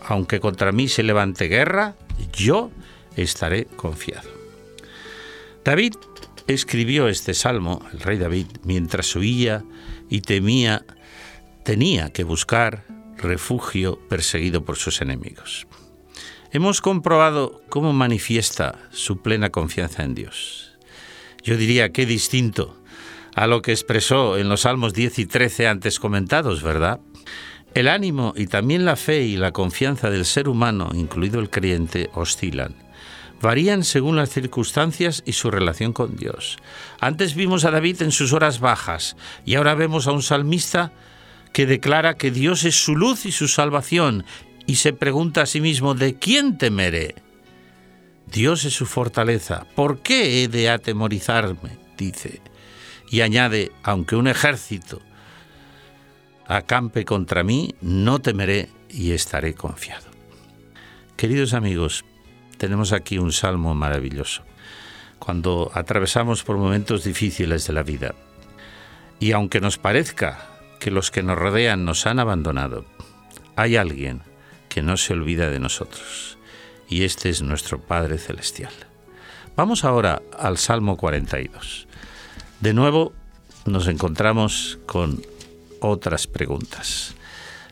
Aunque 0.00 0.40
contra 0.40 0.72
mí 0.72 0.88
se 0.88 1.02
levante 1.02 1.48
guerra, 1.48 1.94
yo 2.32 2.70
estaré 3.16 3.64
confiado. 3.64 4.28
David 5.64 5.94
escribió 6.46 7.08
este 7.08 7.34
salmo, 7.34 7.82
el 7.92 8.00
rey 8.00 8.18
David, 8.18 8.46
mientras 8.62 9.14
huía 9.16 9.64
y 10.08 10.20
temía, 10.20 10.84
tenía 11.64 12.10
que 12.10 12.24
buscar 12.24 12.84
refugio 13.16 13.98
perseguido 14.08 14.64
por 14.64 14.76
sus 14.76 15.00
enemigos. 15.00 15.66
Hemos 16.52 16.80
comprobado 16.80 17.62
cómo 17.68 17.92
manifiesta 17.92 18.78
su 18.90 19.20
plena 19.20 19.50
confianza 19.50 20.04
en 20.04 20.14
Dios. 20.14 20.78
Yo 21.42 21.56
diría 21.56 21.90
que 21.90 22.06
distinto 22.06 22.80
a 23.34 23.46
lo 23.46 23.62
que 23.62 23.72
expresó 23.72 24.38
en 24.38 24.48
los 24.48 24.62
Salmos 24.62 24.94
10 24.94 25.18
y 25.18 25.26
13 25.26 25.68
antes 25.68 26.00
comentados, 26.00 26.62
¿verdad? 26.62 27.00
El 27.74 27.88
ánimo 27.88 28.32
y 28.36 28.46
también 28.46 28.84
la 28.84 28.96
fe 28.96 29.24
y 29.24 29.36
la 29.36 29.52
confianza 29.52 30.08
del 30.08 30.24
ser 30.24 30.48
humano, 30.48 30.90
incluido 30.94 31.40
el 31.40 31.50
creyente, 31.50 32.08
oscilan. 32.14 32.85
Varían 33.40 33.84
según 33.84 34.16
las 34.16 34.30
circunstancias 34.30 35.22
y 35.26 35.32
su 35.32 35.50
relación 35.50 35.92
con 35.92 36.16
Dios. 36.16 36.56
Antes 37.00 37.34
vimos 37.34 37.64
a 37.64 37.70
David 37.70 38.02
en 38.02 38.12
sus 38.12 38.32
horas 38.32 38.60
bajas 38.60 39.16
y 39.44 39.56
ahora 39.56 39.74
vemos 39.74 40.06
a 40.06 40.12
un 40.12 40.22
salmista 40.22 40.92
que 41.52 41.66
declara 41.66 42.16
que 42.16 42.30
Dios 42.30 42.64
es 42.64 42.76
su 42.76 42.96
luz 42.96 43.26
y 43.26 43.32
su 43.32 43.48
salvación 43.48 44.24
y 44.66 44.76
se 44.76 44.92
pregunta 44.92 45.42
a 45.42 45.46
sí 45.46 45.60
mismo, 45.60 45.94
¿de 45.94 46.14
quién 46.14 46.58
temeré? 46.58 47.14
Dios 48.26 48.64
es 48.64 48.74
su 48.74 48.86
fortaleza. 48.86 49.66
¿Por 49.74 50.00
qué 50.00 50.42
he 50.42 50.48
de 50.48 50.70
atemorizarme? 50.70 51.78
dice 51.96 52.42
y 53.10 53.20
añade, 53.20 53.72
aunque 53.82 54.16
un 54.16 54.28
ejército 54.28 55.00
acampe 56.46 57.04
contra 57.04 57.42
mí, 57.42 57.74
no 57.80 58.20
temeré 58.20 58.68
y 58.88 59.12
estaré 59.12 59.54
confiado. 59.54 60.06
Queridos 61.16 61.54
amigos, 61.54 62.04
tenemos 62.58 62.92
aquí 62.92 63.18
un 63.18 63.32
salmo 63.32 63.74
maravilloso. 63.74 64.42
Cuando 65.18 65.70
atravesamos 65.74 66.42
por 66.42 66.56
momentos 66.56 67.04
difíciles 67.04 67.66
de 67.66 67.72
la 67.72 67.82
vida, 67.82 68.14
y 69.18 69.32
aunque 69.32 69.60
nos 69.60 69.78
parezca 69.78 70.48
que 70.78 70.90
los 70.90 71.10
que 71.10 71.22
nos 71.22 71.38
rodean 71.38 71.84
nos 71.84 72.06
han 72.06 72.18
abandonado, 72.18 72.84
hay 73.56 73.76
alguien 73.76 74.22
que 74.68 74.82
no 74.82 74.96
se 74.96 75.14
olvida 75.14 75.50
de 75.50 75.58
nosotros, 75.58 76.38
y 76.88 77.04
este 77.04 77.30
es 77.30 77.42
nuestro 77.42 77.80
Padre 77.80 78.18
Celestial. 78.18 78.72
Vamos 79.56 79.84
ahora 79.84 80.20
al 80.38 80.58
Salmo 80.58 80.96
42. 80.96 81.86
De 82.60 82.74
nuevo 82.74 83.14
nos 83.64 83.88
encontramos 83.88 84.78
con 84.86 85.22
otras 85.80 86.26
preguntas. 86.26 87.14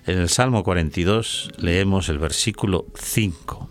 En 0.06 0.18
el 0.18 0.28
Salmo 0.28 0.64
42 0.64 1.52
leemos 1.58 2.08
el 2.08 2.18
versículo 2.18 2.86
5. 2.94 3.68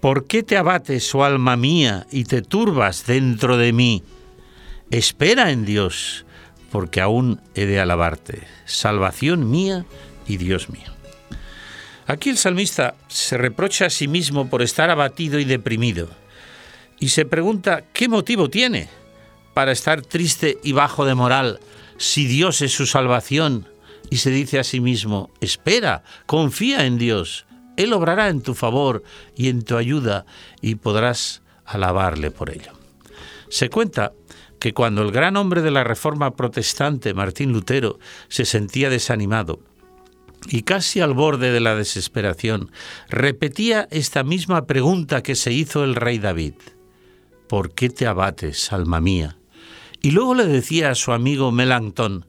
¿Por 0.00 0.26
qué 0.26 0.44
te 0.44 0.56
abates, 0.56 1.12
oh 1.14 1.24
alma 1.24 1.56
mía, 1.56 2.06
y 2.12 2.24
te 2.24 2.40
turbas 2.42 3.04
dentro 3.06 3.56
de 3.56 3.72
mí? 3.72 4.04
Espera 4.90 5.50
en 5.50 5.64
Dios, 5.64 6.24
porque 6.70 7.00
aún 7.00 7.40
he 7.54 7.66
de 7.66 7.80
alabarte, 7.80 8.46
salvación 8.64 9.50
mía 9.50 9.84
y 10.26 10.36
Dios 10.36 10.70
mío. 10.70 10.92
Aquí 12.06 12.30
el 12.30 12.38
salmista 12.38 12.94
se 13.08 13.36
reprocha 13.36 13.86
a 13.86 13.90
sí 13.90 14.06
mismo 14.06 14.48
por 14.48 14.62
estar 14.62 14.88
abatido 14.88 15.40
y 15.40 15.44
deprimido, 15.44 16.08
y 17.00 17.08
se 17.08 17.24
pregunta 17.24 17.82
qué 17.92 18.08
motivo 18.08 18.48
tiene 18.48 18.88
para 19.52 19.72
estar 19.72 20.02
triste 20.02 20.58
y 20.62 20.72
bajo 20.72 21.04
de 21.04 21.16
moral 21.16 21.58
si 21.96 22.26
Dios 22.26 22.62
es 22.62 22.72
su 22.72 22.86
salvación 22.86 23.68
y 24.10 24.18
se 24.18 24.30
dice 24.30 24.60
a 24.60 24.64
sí 24.64 24.80
mismo, 24.80 25.30
espera, 25.40 26.04
confía 26.26 26.86
en 26.86 26.96
Dios, 26.98 27.44
Él 27.78 27.92
obrará 27.94 28.28
en 28.28 28.42
tu 28.42 28.54
favor 28.54 29.02
y 29.34 29.48
en 29.48 29.62
tu 29.62 29.76
ayuda 29.76 30.26
y 30.60 30.74
podrás 30.74 31.42
alabarle 31.64 32.30
por 32.30 32.50
ello. 32.50 32.72
Se 33.48 33.70
cuenta 33.70 34.12
que 34.60 34.74
cuando 34.74 35.02
el 35.02 35.12
gran 35.12 35.36
hombre 35.36 35.62
de 35.62 35.70
la 35.70 35.84
Reforma 35.84 36.36
protestante, 36.36 37.14
Martín 37.14 37.52
Lutero, 37.52 37.98
se 38.28 38.44
sentía 38.44 38.90
desanimado 38.90 39.60
y 40.48 40.62
casi 40.62 41.00
al 41.00 41.14
borde 41.14 41.50
de 41.52 41.60
la 41.60 41.74
desesperación, 41.74 42.70
repetía 43.08 43.88
esta 43.90 44.22
misma 44.22 44.66
pregunta 44.66 45.22
que 45.22 45.34
se 45.34 45.52
hizo 45.52 45.84
el 45.84 45.94
rey 45.94 46.18
David. 46.18 46.54
¿por 47.48 47.72
qué 47.72 47.88
te 47.88 48.06
abates, 48.06 48.72
alma 48.72 49.00
mía? 49.00 49.38
Y 50.00 50.12
luego 50.12 50.34
le 50.34 50.46
decía 50.46 50.90
a 50.90 50.94
su 50.94 51.12
amigo 51.12 51.50
Melantón, 51.50 52.26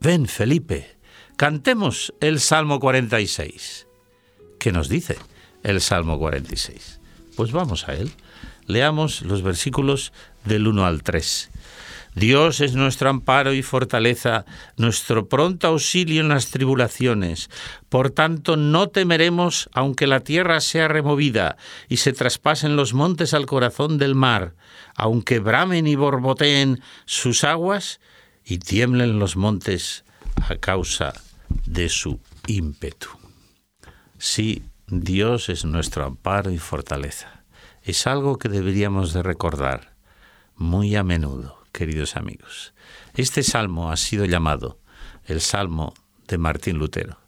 ven, 0.00 0.26
Felipe, 0.26 0.96
cantemos 1.36 2.14
el 2.20 2.38
Salmo 2.38 2.78
46. 2.78 3.88
¿Qué 4.60 4.72
nos 4.72 4.90
dice 4.90 5.16
el 5.62 5.80
Salmo 5.80 6.18
46? 6.18 7.00
Pues 7.34 7.50
vamos 7.50 7.88
a 7.88 7.94
él. 7.94 8.12
Leamos 8.66 9.22
los 9.22 9.40
versículos 9.40 10.12
del 10.44 10.66
1 10.66 10.84
al 10.84 11.02
3. 11.02 11.50
Dios 12.14 12.60
es 12.60 12.74
nuestro 12.74 13.08
amparo 13.08 13.54
y 13.54 13.62
fortaleza, 13.62 14.44
nuestro 14.76 15.28
pronto 15.28 15.68
auxilio 15.68 16.20
en 16.20 16.28
las 16.28 16.50
tribulaciones. 16.50 17.48
Por 17.88 18.10
tanto, 18.10 18.58
no 18.58 18.88
temeremos 18.88 19.70
aunque 19.72 20.06
la 20.06 20.20
tierra 20.20 20.60
sea 20.60 20.88
removida 20.88 21.56
y 21.88 21.96
se 21.96 22.12
traspasen 22.12 22.76
los 22.76 22.92
montes 22.92 23.32
al 23.32 23.46
corazón 23.46 23.96
del 23.96 24.14
mar, 24.14 24.56
aunque 24.94 25.38
bramen 25.38 25.86
y 25.86 25.94
borboteen 25.94 26.82
sus 27.06 27.44
aguas 27.44 27.98
y 28.44 28.58
tiemblen 28.58 29.18
los 29.18 29.36
montes 29.36 30.04
a 30.36 30.56
causa 30.56 31.14
de 31.64 31.88
su 31.88 32.20
ímpetu. 32.46 33.19
Sí, 34.22 34.64
Dios 34.86 35.48
es 35.48 35.64
nuestro 35.64 36.04
amparo 36.04 36.50
y 36.50 36.58
fortaleza. 36.58 37.42
Es 37.82 38.06
algo 38.06 38.36
que 38.36 38.50
deberíamos 38.50 39.14
de 39.14 39.22
recordar 39.22 39.94
muy 40.56 40.94
a 40.94 41.02
menudo 41.02 41.64
queridos 41.72 42.16
amigos. 42.16 42.74
Este 43.14 43.42
salmo 43.42 43.90
ha 43.90 43.96
sido 43.96 44.26
llamado 44.26 44.78
el 45.24 45.40
Salmo 45.40 45.94
de 46.28 46.36
Martín 46.36 46.76
Lutero, 46.76 47.18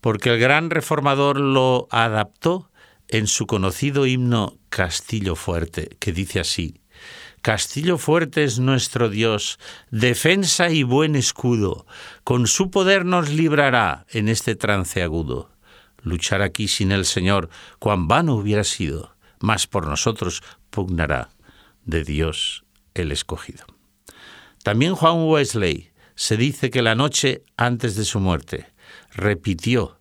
porque 0.00 0.30
el 0.30 0.40
gran 0.40 0.70
reformador 0.70 1.38
lo 1.38 1.86
adaptó 1.92 2.68
en 3.06 3.28
su 3.28 3.46
conocido 3.46 4.04
himno 4.04 4.58
Castillo 4.70 5.36
Fuerte, 5.36 5.96
que 6.00 6.10
dice 6.10 6.40
así, 6.40 6.80
Castillo 7.42 7.96
fuerte 7.96 8.42
es 8.42 8.58
nuestro 8.58 9.08
Dios, 9.08 9.60
defensa 9.92 10.70
y 10.70 10.82
buen 10.82 11.14
escudo, 11.14 11.86
con 12.24 12.48
su 12.48 12.70
poder 12.70 13.04
nos 13.04 13.28
librará 13.28 14.04
en 14.10 14.28
este 14.28 14.56
trance 14.56 15.00
agudo. 15.00 15.53
Luchar 16.04 16.42
aquí 16.42 16.68
sin 16.68 16.92
el 16.92 17.04
Señor, 17.04 17.48
cuán 17.80 18.06
vano 18.06 18.36
hubiera 18.36 18.62
sido, 18.62 19.16
mas 19.40 19.66
por 19.66 19.88
nosotros 19.88 20.42
pugnará 20.70 21.30
de 21.84 22.04
Dios 22.04 22.64
el 22.94 23.10
escogido. 23.10 23.64
También 24.62 24.94
Juan 24.94 25.24
Wesley 25.24 25.90
se 26.14 26.36
dice 26.36 26.70
que 26.70 26.82
la 26.82 26.94
noche 26.94 27.42
antes 27.56 27.96
de 27.96 28.04
su 28.04 28.20
muerte 28.20 28.66
repitió 29.12 29.98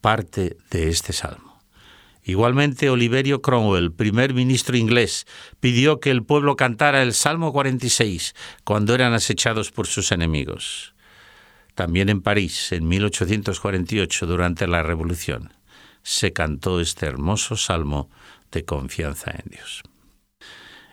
parte 0.00 0.58
de 0.70 0.88
este 0.88 1.12
salmo. 1.12 1.46
Igualmente, 2.28 2.90
Oliverio 2.90 3.40
Cromwell, 3.40 3.92
primer 3.92 4.34
ministro 4.34 4.76
inglés, 4.76 5.26
pidió 5.60 6.00
que 6.00 6.10
el 6.10 6.24
pueblo 6.24 6.56
cantara 6.56 7.02
el 7.02 7.14
Salmo 7.14 7.52
46 7.52 8.34
cuando 8.64 8.96
eran 8.96 9.14
acechados 9.14 9.70
por 9.70 9.86
sus 9.86 10.10
enemigos. 10.10 10.95
También 11.76 12.08
en 12.08 12.22
París, 12.22 12.72
en 12.72 12.88
1848, 12.88 14.26
durante 14.26 14.66
la 14.66 14.82
Revolución, 14.82 15.52
se 16.02 16.32
cantó 16.32 16.80
este 16.80 17.04
hermoso 17.04 17.54
salmo 17.54 18.08
de 18.50 18.64
confianza 18.64 19.32
en 19.32 19.50
Dios. 19.50 19.82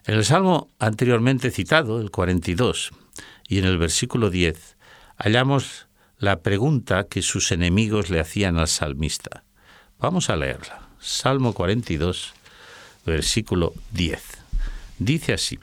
En 0.06 0.16
el 0.16 0.26
salmo 0.26 0.70
anteriormente 0.80 1.52
citado, 1.52 2.02
el 2.02 2.12
42, 2.12 2.92
y 3.48 3.60
en 3.60 3.66
el 3.66 3.78
versículo 3.78 4.30
10 4.30 4.76
hallamos 5.16 5.88
la 6.18 6.42
pregunta 6.42 7.06
que 7.06 7.22
sus 7.22 7.54
enemigos 7.54 8.10
le 8.10 8.20
hacían 8.20 8.58
al 8.58 8.68
salmista. 8.68 9.46
Vamos 10.00 10.30
a 10.30 10.36
leerla. 10.36 10.90
Salmo 11.00 11.54
42, 11.54 12.34
versículo 13.06 13.74
10. 13.92 14.22
Dice 15.00 15.32
así. 15.32 15.60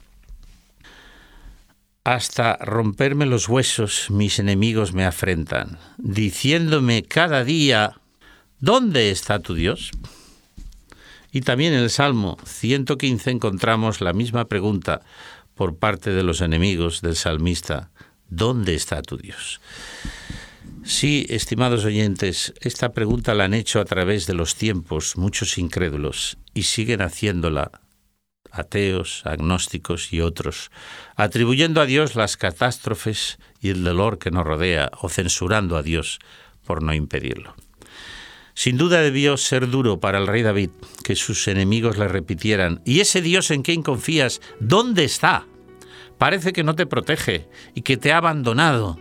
Hasta 2.10 2.56
romperme 2.56 3.24
los 3.24 3.48
huesos 3.48 4.10
mis 4.10 4.40
enemigos 4.40 4.92
me 4.92 5.04
afrentan, 5.04 5.78
diciéndome 5.96 7.04
cada 7.04 7.44
día, 7.44 8.00
¿dónde 8.58 9.12
está 9.12 9.38
tu 9.38 9.54
Dios? 9.54 9.92
Y 11.30 11.42
también 11.42 11.72
en 11.72 11.78
el 11.78 11.90
Salmo 11.90 12.36
115 12.44 13.30
encontramos 13.30 14.00
la 14.00 14.12
misma 14.12 14.46
pregunta 14.46 15.02
por 15.54 15.76
parte 15.76 16.10
de 16.10 16.24
los 16.24 16.40
enemigos 16.40 17.00
del 17.00 17.14
salmista, 17.14 17.92
¿dónde 18.28 18.74
está 18.74 19.02
tu 19.02 19.16
Dios? 19.16 19.60
Sí, 20.82 21.26
estimados 21.28 21.84
oyentes, 21.84 22.54
esta 22.60 22.92
pregunta 22.92 23.34
la 23.34 23.44
han 23.44 23.54
hecho 23.54 23.78
a 23.78 23.84
través 23.84 24.26
de 24.26 24.34
los 24.34 24.56
tiempos 24.56 25.16
muchos 25.16 25.58
incrédulos 25.58 26.38
y 26.54 26.64
siguen 26.64 27.02
haciéndola 27.02 27.70
ateos, 28.50 29.22
agnósticos 29.24 30.12
y 30.12 30.20
otros, 30.20 30.70
atribuyendo 31.16 31.80
a 31.80 31.86
Dios 31.86 32.16
las 32.16 32.36
catástrofes 32.36 33.38
y 33.60 33.70
el 33.70 33.84
dolor 33.84 34.18
que 34.18 34.30
nos 34.30 34.44
rodea 34.44 34.90
o 35.00 35.08
censurando 35.08 35.76
a 35.76 35.82
Dios 35.82 36.18
por 36.64 36.82
no 36.82 36.94
impedirlo. 36.94 37.54
Sin 38.54 38.76
duda 38.76 39.00
debió 39.00 39.36
ser 39.36 39.70
duro 39.70 40.00
para 40.00 40.18
el 40.18 40.26
rey 40.26 40.42
David 40.42 40.70
que 41.04 41.16
sus 41.16 41.48
enemigos 41.48 41.96
le 41.96 42.08
repitieran, 42.08 42.82
¿y 42.84 43.00
ese 43.00 43.22
Dios 43.22 43.50
en 43.50 43.62
quien 43.62 43.82
confías, 43.82 44.40
dónde 44.60 45.04
está? 45.04 45.46
Parece 46.18 46.52
que 46.52 46.64
no 46.64 46.74
te 46.74 46.86
protege 46.86 47.48
y 47.74 47.82
que 47.82 47.96
te 47.96 48.12
ha 48.12 48.18
abandonado. 48.18 48.98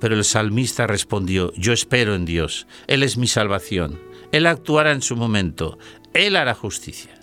Pero 0.00 0.16
el 0.16 0.24
salmista 0.24 0.86
respondió, 0.86 1.52
yo 1.54 1.72
espero 1.72 2.14
en 2.14 2.24
Dios, 2.24 2.66
Él 2.86 3.02
es 3.02 3.16
mi 3.16 3.28
salvación, 3.28 4.00
Él 4.32 4.46
actuará 4.46 4.92
en 4.92 5.02
su 5.02 5.16
momento, 5.16 5.78
Él 6.12 6.36
hará 6.36 6.54
justicia. 6.54 7.15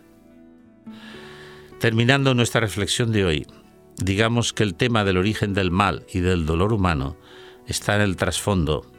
Terminando 1.83 2.33
nuestra 2.33 2.61
reflexión 2.61 3.11
de 3.11 3.25
hoy, 3.25 3.45
digamos 3.97 4.53
que 4.53 4.63
el 4.63 4.73
tema 4.73 5.03
del 5.03 5.17
origen 5.17 5.53
del 5.53 5.69
mal 5.69 6.05
y 6.13 6.21
del 6.21 6.45
dolor 6.45 6.71
humano 6.71 7.17
está 7.67 7.97
en 7.97 8.01
el 8.03 8.15
trasfondo 8.15 8.89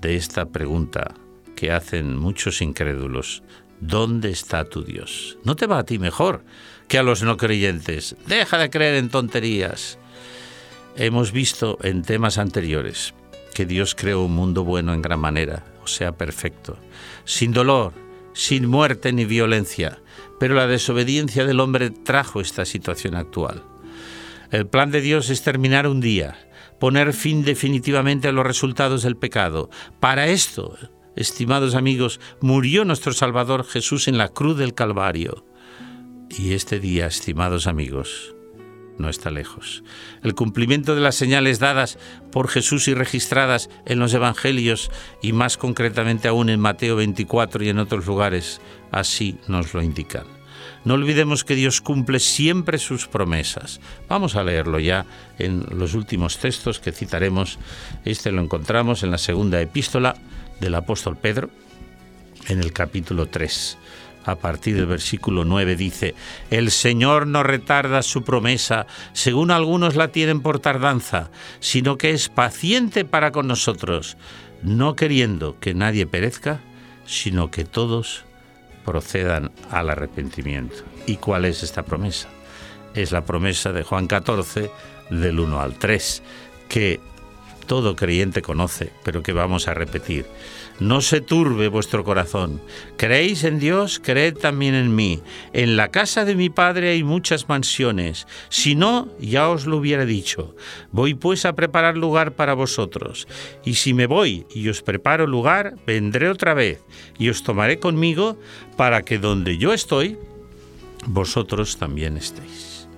de 0.00 0.16
esta 0.16 0.46
pregunta 0.46 1.12
que 1.54 1.70
hacen 1.70 2.16
muchos 2.16 2.62
incrédulos. 2.62 3.42
¿Dónde 3.80 4.30
está 4.30 4.64
tu 4.64 4.82
Dios? 4.82 5.36
¿No 5.44 5.54
te 5.54 5.66
va 5.66 5.80
a 5.80 5.84
ti 5.84 5.98
mejor 5.98 6.42
que 6.88 6.96
a 6.96 7.02
los 7.02 7.22
no 7.22 7.36
creyentes? 7.36 8.16
Deja 8.26 8.56
de 8.56 8.70
creer 8.70 8.94
en 8.94 9.10
tonterías. 9.10 9.98
Hemos 10.96 11.32
visto 11.32 11.76
en 11.82 12.00
temas 12.00 12.38
anteriores 12.38 13.12
que 13.52 13.66
Dios 13.66 13.94
creó 13.94 14.22
un 14.24 14.34
mundo 14.34 14.64
bueno 14.64 14.94
en 14.94 15.02
gran 15.02 15.20
manera, 15.20 15.66
o 15.84 15.86
sea, 15.86 16.12
perfecto, 16.12 16.78
sin 17.26 17.52
dolor, 17.52 17.92
sin 18.40 18.66
muerte 18.66 19.12
ni 19.12 19.26
violencia, 19.26 20.00
pero 20.38 20.54
la 20.54 20.66
desobediencia 20.66 21.44
del 21.44 21.60
hombre 21.60 21.90
trajo 21.90 22.40
esta 22.40 22.64
situación 22.64 23.14
actual. 23.14 23.62
El 24.50 24.66
plan 24.66 24.90
de 24.90 25.02
Dios 25.02 25.28
es 25.28 25.42
terminar 25.42 25.86
un 25.86 26.00
día, 26.00 26.48
poner 26.78 27.12
fin 27.12 27.44
definitivamente 27.44 28.28
a 28.28 28.32
los 28.32 28.46
resultados 28.46 29.02
del 29.02 29.18
pecado. 29.18 29.68
Para 30.00 30.28
esto, 30.28 30.74
estimados 31.16 31.74
amigos, 31.74 32.18
murió 32.40 32.86
nuestro 32.86 33.12
Salvador 33.12 33.62
Jesús 33.66 34.08
en 34.08 34.16
la 34.16 34.28
cruz 34.28 34.56
del 34.56 34.72
Calvario. 34.72 35.44
Y 36.30 36.54
este 36.54 36.80
día, 36.80 37.08
estimados 37.08 37.66
amigos, 37.66 38.34
no 39.00 39.08
está 39.08 39.30
lejos. 39.30 39.82
El 40.22 40.34
cumplimiento 40.34 40.94
de 40.94 41.00
las 41.00 41.14
señales 41.14 41.58
dadas 41.58 41.98
por 42.30 42.48
Jesús 42.48 42.88
y 42.88 42.94
registradas 42.94 43.70
en 43.86 43.98
los 43.98 44.14
Evangelios 44.14 44.90
y 45.22 45.32
más 45.32 45.56
concretamente 45.56 46.28
aún 46.28 46.50
en 46.50 46.60
Mateo 46.60 46.96
24 46.96 47.64
y 47.64 47.68
en 47.68 47.78
otros 47.78 48.06
lugares, 48.06 48.60
así 48.92 49.38
nos 49.48 49.74
lo 49.74 49.82
indican. 49.82 50.40
No 50.84 50.94
olvidemos 50.94 51.44
que 51.44 51.54
Dios 51.54 51.80
cumple 51.80 52.20
siempre 52.20 52.78
sus 52.78 53.06
promesas. 53.06 53.80
Vamos 54.08 54.34
a 54.36 54.44
leerlo 54.44 54.78
ya 54.78 55.04
en 55.38 55.64
los 55.70 55.94
últimos 55.94 56.38
textos 56.38 56.80
que 56.80 56.92
citaremos. 56.92 57.58
Este 58.04 58.32
lo 58.32 58.40
encontramos 58.40 59.02
en 59.02 59.10
la 59.10 59.18
segunda 59.18 59.60
epístola 59.60 60.16
del 60.58 60.74
apóstol 60.74 61.16
Pedro, 61.18 61.50
en 62.48 62.60
el 62.60 62.72
capítulo 62.72 63.26
3. 63.26 63.78
A 64.24 64.36
partir 64.36 64.76
del 64.76 64.86
versículo 64.86 65.44
9 65.44 65.76
dice, 65.76 66.14
El 66.50 66.70
Señor 66.70 67.26
no 67.26 67.42
retarda 67.42 68.02
su 68.02 68.22
promesa, 68.22 68.86
según 69.12 69.50
algunos 69.50 69.96
la 69.96 70.08
tienen 70.08 70.40
por 70.40 70.58
tardanza, 70.58 71.30
sino 71.60 71.96
que 71.96 72.10
es 72.10 72.28
paciente 72.28 73.04
para 73.04 73.32
con 73.32 73.46
nosotros, 73.46 74.16
no 74.62 74.94
queriendo 74.94 75.58
que 75.58 75.72
nadie 75.72 76.06
perezca, 76.06 76.60
sino 77.06 77.50
que 77.50 77.64
todos 77.64 78.24
procedan 78.84 79.52
al 79.70 79.90
arrepentimiento. 79.90 80.76
¿Y 81.06 81.16
cuál 81.16 81.44
es 81.44 81.62
esta 81.62 81.82
promesa? 81.82 82.28
Es 82.94 83.12
la 83.12 83.24
promesa 83.24 83.72
de 83.72 83.84
Juan 83.84 84.06
14, 84.06 84.70
del 85.10 85.40
1 85.40 85.60
al 85.60 85.78
3, 85.78 86.22
que 86.68 87.00
todo 87.66 87.96
creyente 87.96 88.42
conoce, 88.42 88.92
pero 89.04 89.22
que 89.22 89.32
vamos 89.32 89.68
a 89.68 89.74
repetir. 89.74 90.26
No 90.80 91.02
se 91.02 91.20
turbe 91.20 91.68
vuestro 91.68 92.04
corazón. 92.04 92.60
Creéis 92.96 93.44
en 93.44 93.58
Dios, 93.58 94.00
creed 94.02 94.38
también 94.38 94.74
en 94.74 94.94
mí. 94.94 95.20
En 95.52 95.76
la 95.76 95.90
casa 95.90 96.24
de 96.24 96.34
mi 96.34 96.48
Padre 96.48 96.90
hay 96.90 97.04
muchas 97.04 97.50
mansiones. 97.50 98.26
Si 98.48 98.74
no, 98.74 99.08
ya 99.20 99.50
os 99.50 99.66
lo 99.66 99.76
hubiera 99.76 100.06
dicho. 100.06 100.56
Voy 100.90 101.12
pues 101.12 101.44
a 101.44 101.54
preparar 101.54 101.98
lugar 101.98 102.32
para 102.32 102.54
vosotros. 102.54 103.28
Y 103.62 103.74
si 103.74 103.92
me 103.92 104.06
voy 104.06 104.46
y 104.54 104.68
os 104.70 104.80
preparo 104.80 105.26
lugar, 105.26 105.74
vendré 105.86 106.30
otra 106.30 106.54
vez 106.54 106.82
y 107.18 107.28
os 107.28 107.42
tomaré 107.42 107.78
conmigo 107.78 108.38
para 108.78 109.02
que 109.02 109.18
donde 109.18 109.58
yo 109.58 109.74
estoy, 109.74 110.16
vosotros 111.06 111.76
también 111.76 112.16
estéis. 112.16 112.88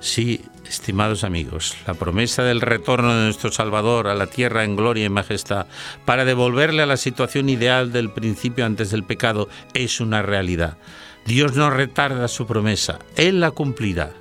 Sí, 0.00 0.40
estimados 0.70 1.24
amigos, 1.24 1.76
la 1.84 1.94
promesa 1.94 2.44
del 2.44 2.60
retorno 2.60 3.12
de 3.12 3.24
nuestro 3.24 3.50
Salvador 3.50 4.06
a 4.06 4.14
la 4.14 4.28
tierra 4.28 4.62
en 4.62 4.76
gloria 4.76 5.04
y 5.04 5.08
majestad 5.08 5.66
para 6.04 6.24
devolverle 6.24 6.82
a 6.82 6.86
la 6.86 6.96
situación 6.96 7.48
ideal 7.48 7.90
del 7.90 8.10
principio 8.10 8.64
antes 8.64 8.92
del 8.92 9.02
pecado 9.02 9.48
es 9.74 10.00
una 10.00 10.22
realidad. 10.22 10.78
Dios 11.26 11.56
no 11.56 11.70
retarda 11.70 12.28
su 12.28 12.46
promesa, 12.46 13.00
Él 13.16 13.40
la 13.40 13.50
cumplirá. 13.50 14.12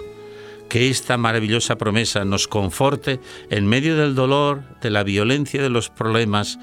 Que 0.69 0.89
esta 0.89 1.17
maravillosa 1.17 1.77
promesa 1.77 2.25
nos 2.25 2.47
conforte 2.47 3.19
en 3.49 3.67
medio 3.67 3.95
del 3.95 4.13
dolor, 4.13 4.63
de 4.81 4.89
la 4.91 5.03
violencia, 5.03 5.61
de 5.63 5.69
los 5.69 5.89
problemas 5.89 6.59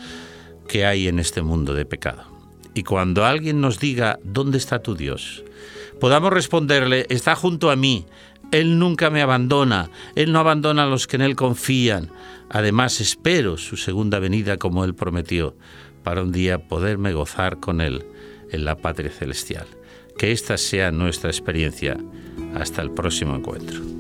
que 0.68 0.87
hay 0.87 1.09
en 1.09 1.18
este 1.18 1.42
mundo 1.42 1.75
de 1.75 1.87
pecado. 1.87 2.25
Y 2.75 2.83
cuando 2.83 3.25
alguien 3.25 3.61
nos 3.61 3.81
diga, 3.81 4.18
¿dónde 4.22 4.59
está 4.59 4.81
tu 4.81 4.94
Dios? 4.94 5.42
Podamos 6.01 6.33
responderle, 6.33 7.07
está 7.09 7.35
junto 7.35 7.70
a 7.70 7.77
mí, 7.77 8.07
Él 8.53 8.79
nunca 8.79 9.11
me 9.11 9.23
abandona, 9.23 9.91
Él 10.15 10.33
no 10.33 10.39
abandona 10.39 10.85
a 10.85 10.87
los 10.87 11.07
que 11.07 11.17
en 11.17 11.23
Él 11.23 11.37
confían. 11.37 12.11
Además, 12.49 13.01
espero 13.01 13.57
su 13.57 13.77
segunda 13.77 14.19
venida 14.19 14.57
como 14.57 14.85
Él 14.85 14.95
prometió, 14.95 15.57
para 16.03 16.23
un 16.23 16.33
día 16.33 16.69
poderme 16.69 17.13
gozar 17.13 17.59
con 17.59 17.81
Él 17.81 18.05
en 18.51 18.65
la 18.65 18.77
patria 18.77 19.11
celestial. 19.11 19.67
Que 20.17 20.33
esta 20.33 20.57
sea 20.57 20.91
nuestra 20.91 21.31
experiencia. 21.31 21.97
Hasta 22.55 22.83
el 22.83 22.91
próximo 22.91 23.35
encuentro. 23.35 23.96